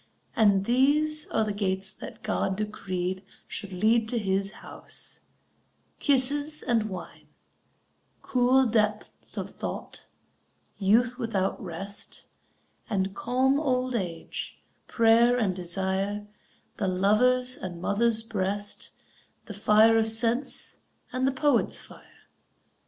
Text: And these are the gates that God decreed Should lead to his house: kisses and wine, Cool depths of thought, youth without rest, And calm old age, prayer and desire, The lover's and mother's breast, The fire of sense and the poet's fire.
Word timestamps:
And 0.35 0.65
these 0.65 1.27
are 1.27 1.43
the 1.45 1.53
gates 1.53 1.91
that 1.91 2.23
God 2.23 2.55
decreed 2.55 3.23
Should 3.45 3.71
lead 3.71 4.09
to 4.09 4.17
his 4.17 4.49
house: 4.65 5.21
kisses 5.99 6.63
and 6.63 6.89
wine, 6.89 7.27
Cool 8.23 8.65
depths 8.65 9.37
of 9.37 9.51
thought, 9.51 10.07
youth 10.75 11.19
without 11.19 11.63
rest, 11.63 12.25
And 12.89 13.13
calm 13.13 13.59
old 13.59 13.93
age, 13.93 14.59
prayer 14.87 15.37
and 15.37 15.55
desire, 15.55 16.25
The 16.77 16.87
lover's 16.87 17.55
and 17.55 17.79
mother's 17.79 18.23
breast, 18.23 18.89
The 19.45 19.53
fire 19.53 19.99
of 19.99 20.07
sense 20.07 20.79
and 21.13 21.27
the 21.27 21.31
poet's 21.31 21.79
fire. 21.79 22.25